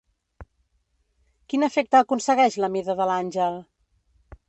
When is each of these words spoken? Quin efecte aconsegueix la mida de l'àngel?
Quin 1.53 1.67
efecte 1.69 2.01
aconsegueix 2.01 2.61
la 2.65 2.73
mida 2.79 2.99
de 3.03 3.11
l'àngel? 3.15 3.65